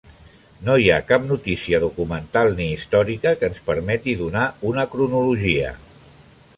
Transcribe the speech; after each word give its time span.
No 0.69 0.77
hi 0.83 0.87
ha 0.93 1.03
cap 1.11 1.27
notícia 1.31 1.81
documental 1.83 2.51
ni 2.61 2.67
històrica 2.77 3.37
que 3.43 3.51
ens 3.53 3.63
permeti 3.69 4.19
donar 4.25 4.49
una 4.73 4.91
cronologia. 4.97 5.77